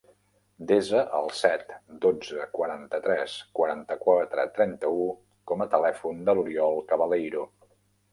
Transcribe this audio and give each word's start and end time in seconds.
Desa 0.69 0.99
el 1.17 1.27
set, 1.39 1.73
dotze, 2.05 2.47
quaranta-tres, 2.59 3.35
quaranta-quatre, 3.59 4.47
trenta-u 4.55 5.05
com 5.53 5.63
a 5.67 5.69
telèfon 5.75 6.25
de 6.31 6.37
l'Oriol 6.41 6.81
Cabaleiro. 6.93 7.45